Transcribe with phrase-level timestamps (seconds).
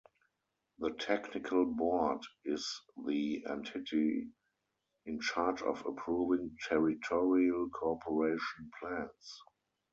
[0.79, 2.67] The Technical Board is
[3.05, 4.29] the entity
[5.05, 9.41] in charge of approving territorial cooperation plans.